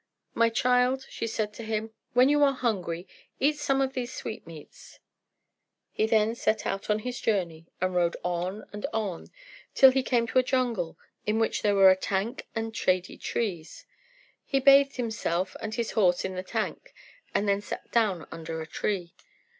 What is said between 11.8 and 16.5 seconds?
a tank and shady trees. He bathed himself and his horse in the